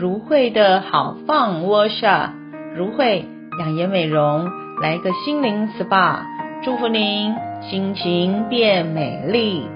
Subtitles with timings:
[0.00, 2.30] 如慧的好 Fun Workshop，
[2.74, 3.26] 如慧
[3.58, 4.48] 养颜美容，
[4.80, 6.20] 来个心灵 SPA，
[6.62, 9.68] 祝福您心情变美丽。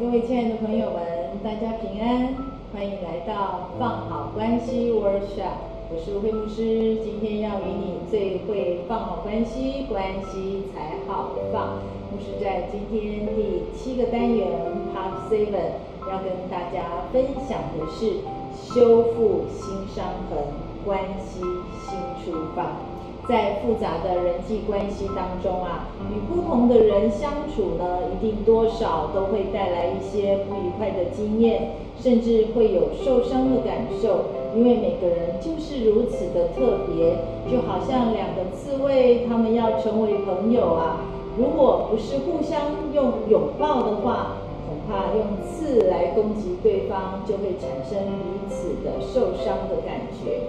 [0.00, 1.02] 各位亲爱的朋友们，
[1.44, 2.28] 大家平安，
[2.72, 5.77] 欢迎来到放好关系 Workshop。
[5.90, 11.78] 我是慧牧师，今天要与你最会放好关系，关系才好放。
[12.12, 14.46] 牧师在今天第七个单元
[14.92, 18.20] Part Seven 要跟大家分享的是
[18.52, 20.38] 修复心伤痕，
[20.84, 22.87] 关系新出发。
[23.28, 34.38] 在复杂的人际关系当中啊，与不同的人相处呢，一定多少都会带来一些不愉快的经验，甚至会有受伤的感受。
[34.56, 37.18] 因为每个人就是如此的特别，
[37.52, 41.00] 就好像两个刺猬，他们要成为朋友啊，
[41.36, 42.62] 如果不是互相
[42.94, 50.42] 用拥抱的话，恐怕用刺来攻击对方，就会产生彼此的受伤的感觉。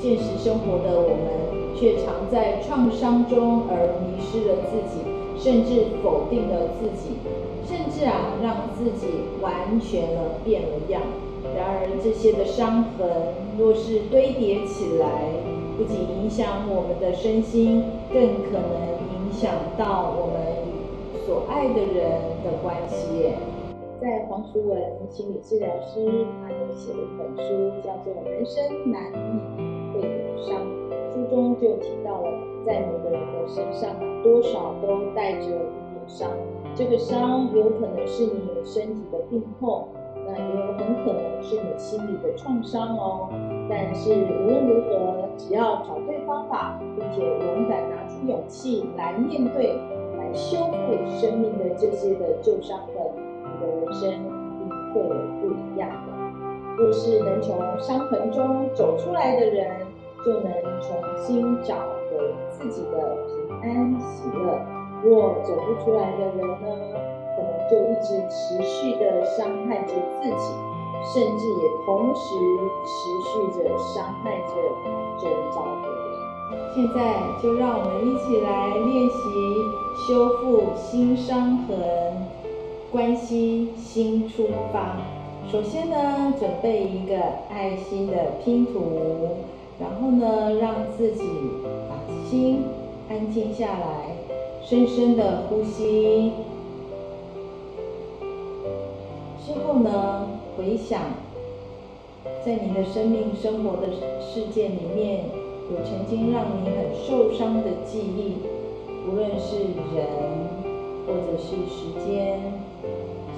[0.00, 4.98] 现实生活的我们，却常在创伤中而迷失了自己，
[5.38, 7.14] 甚至否定了自己，
[7.68, 9.06] 甚至啊，让自己
[9.40, 11.00] 完全了变了样。
[11.54, 13.08] 然而，这些的伤痕
[13.56, 15.06] 若是堆叠起来，
[15.78, 23.30] 不仅影响我们的身心，更可能影响到我们与所爱的人的关系。
[24.02, 24.76] 在黄淑文
[25.08, 30.42] 心理治疗师，他有写了一本书，叫做《人生难免会有》。
[30.44, 30.58] 伤
[31.12, 32.28] 书中就提到了，
[32.66, 33.94] 在每个人的身上，
[34.24, 36.28] 多少都带着一点伤。
[36.74, 39.86] 这个伤有可能是你身体的病痛，
[40.26, 43.28] 那也有很可能是你心理的创伤哦。
[43.70, 49.76] 但是无论如何，只要找对方法，并且勇敢拿出勇气来面对，
[50.18, 52.96] 来修复生命的这些的旧伤痕，
[53.62, 56.12] 的人生一定会有不一样的。
[56.76, 59.86] 若是能从伤痕中走出来的人，
[60.24, 61.74] 就能重新找
[62.10, 64.58] 回自己的平安喜乐。
[65.02, 66.44] 若走不出来的人呢，
[67.36, 70.54] 可能就一直持续的伤害着自己，
[71.12, 72.34] 甚至也同时
[72.84, 72.92] 持
[73.24, 74.52] 续着伤害着
[75.18, 76.00] 周遭的人。
[76.74, 79.18] 现在就让我们一起来练习
[80.06, 81.76] 修复新伤痕，
[82.92, 84.98] 关系新出发。
[85.50, 87.16] 首先呢，准备一个
[87.48, 89.38] 爱心的拼图。
[89.80, 91.22] 然后呢，让自己
[91.88, 91.96] 把
[92.28, 92.64] 心
[93.08, 94.14] 安静下来，
[94.62, 96.32] 深深的呼吸。
[99.44, 101.00] 之后呢，回想
[102.44, 103.88] 在你的生命生活的
[104.20, 105.24] 事件里面，
[105.70, 108.34] 有曾经让你很受伤的记忆，
[109.08, 109.56] 无论是
[109.96, 110.06] 人，
[111.06, 112.38] 或者是时间，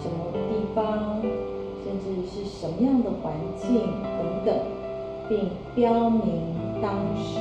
[0.04, 1.22] 什么地方，
[1.80, 4.54] 甚至是什么样的环境等等。
[5.26, 6.20] 并标明
[6.82, 7.40] 当时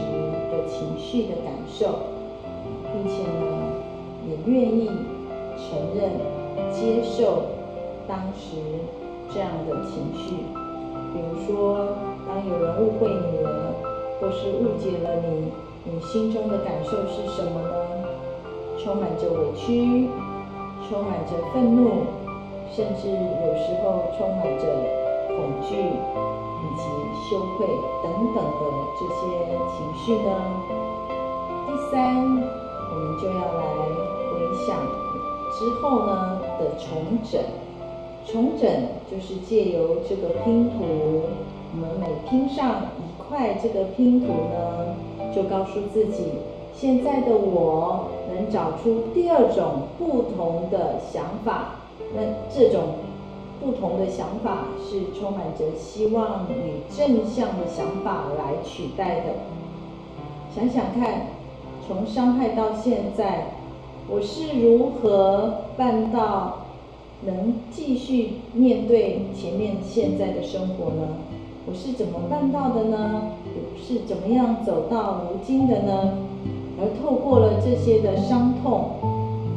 [0.50, 2.00] 的情绪的感受，
[2.94, 3.44] 并且呢，
[4.26, 4.90] 也愿意
[5.58, 6.12] 承认、
[6.72, 7.44] 接受
[8.08, 8.56] 当时
[9.34, 10.36] 这样的情绪。
[11.12, 11.90] 比如说，
[12.26, 13.76] 当有人误会你了，
[14.22, 15.52] 或是误解了你，
[15.84, 17.68] 你心中的感受是什么呢？
[18.82, 20.08] 充满着委屈，
[20.88, 22.06] 充满着愤怒，
[22.76, 24.66] 甚至有时候充满着
[25.28, 25.94] 恐惧。
[26.64, 26.84] 以及
[27.30, 27.68] 羞愧
[28.02, 28.62] 等等的
[28.98, 29.20] 这些
[29.76, 30.30] 情绪呢？
[31.68, 31.94] 第三，
[32.26, 33.62] 我们就要来
[34.32, 34.32] 回
[34.66, 34.80] 想
[35.52, 37.44] 之后呢的重整。
[38.26, 38.66] 重整
[39.12, 41.24] 就是借由这个拼图，
[41.74, 44.96] 我们每拼上一块这个拼图呢，
[45.36, 46.32] 就告诉自己，
[46.76, 51.76] 现在的我能找出第二种不同的想法。
[52.16, 52.22] 那
[52.54, 52.82] 这种。
[53.62, 59.36] 不同的想法是充满着希望与正向的想法来取代的。
[60.54, 61.28] 想想看，
[61.88, 63.54] 从伤害到现在，
[64.10, 66.66] 我是如何办到
[67.22, 71.08] 能继续面对前面现在的生活呢？
[71.66, 73.22] 我是怎么办到的呢？
[73.56, 76.18] 我是怎么样走到如今的呢？
[76.78, 78.90] 而透过了这些的伤痛，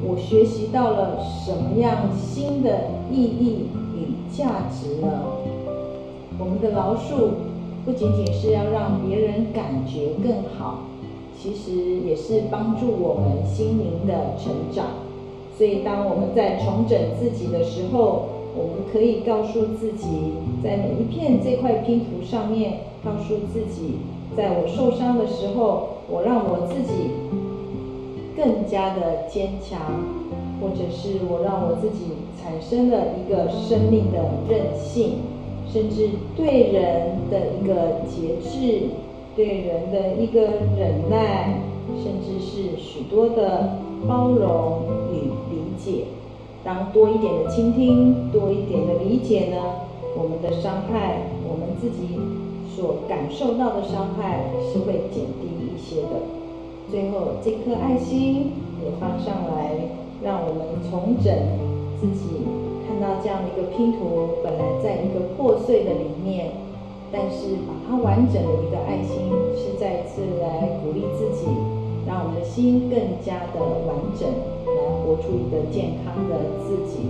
[0.06, 4.14] 我学习到了什么样新的意义与？
[4.36, 5.08] 价值呢？
[6.38, 7.30] 我们的饶恕
[7.84, 10.84] 不仅仅是要让别人感觉更好，
[11.36, 14.86] 其实也是帮助我们心灵的成长。
[15.56, 18.26] 所以，当我们在重整自己的时候，
[18.58, 20.08] 我们可以告诉自己，
[20.64, 23.98] 在每一片这块拼图上面，告诉自己，
[24.34, 27.10] 在我受伤的时候，我让我自己
[28.34, 29.78] 更加的坚强，
[30.60, 35.18] 或者是我让我自己产生了一个生命的韧性，
[35.70, 38.88] 甚至对人的一个节制，
[39.36, 40.40] 对人的一个
[40.78, 41.60] 忍耐，
[42.02, 44.80] 甚至是许多的包容
[45.12, 46.04] 与理解。
[46.66, 49.86] 当多一点的倾听，多一点的理解呢，
[50.18, 52.18] 我们的伤害，我们自己
[52.74, 56.26] 所感受到的伤害是会减低一些的。
[56.90, 58.50] 最后，这颗爱心
[58.82, 59.78] 也放上来，
[60.24, 61.32] 让我们重整
[62.00, 62.42] 自己。
[62.82, 66.50] 看到这样的一个拼图，本来在一个破碎的里面，
[67.12, 71.46] 但是把它完整的一个爱心，是再次来鼓励自己，
[72.08, 74.26] 让我们的心更加的完整，
[75.06, 76.34] 活出一个健康的
[76.66, 77.06] 自己。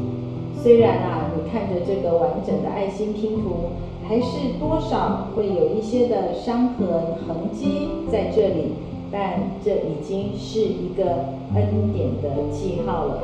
[0.63, 3.71] 虽然啊，你看着这个完整的爱心拼图，
[4.07, 6.87] 还是多少会有一些的伤痕
[7.27, 8.75] 痕迹在这里。
[9.09, 11.05] 但这已经是一个
[11.55, 13.23] 恩典的记号了。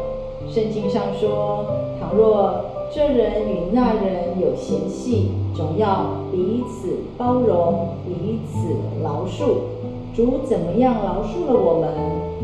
[0.49, 1.67] 圣经上说，
[1.99, 2.65] 倘若
[2.95, 8.69] 这人与那人有嫌隙，总要彼此包容，彼此
[9.03, 9.82] 饶恕。
[10.15, 11.89] 主怎么样饶恕了我们，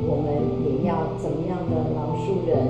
[0.08, 0.32] 我们
[0.64, 2.66] 也要怎么样的饶恕人。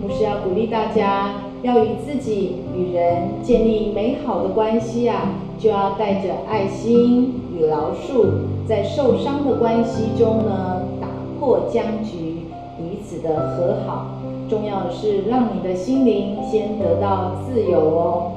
[0.00, 8.26] 牧师要鼓励大家，要与自己与人建立美好的关系啊，就要带着爱心与饶恕。
[8.68, 11.08] 在受伤的关系中呢，打
[11.40, 12.44] 破僵局，
[12.76, 14.06] 彼此的和好。
[14.48, 18.32] 重要的是让你的心灵先得到自由哦。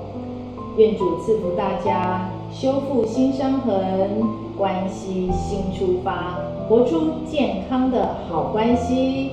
[0.78, 4.24] 愿主赐福大家，修复新伤痕，
[4.62, 6.38] 关系新出发，
[6.70, 9.32] 活出健康的好关系，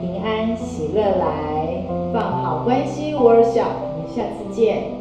[0.00, 1.82] 平安喜乐来，
[2.12, 4.97] 放好关系 workshop，我们下次见。